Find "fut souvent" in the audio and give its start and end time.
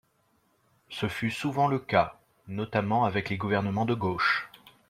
1.07-1.67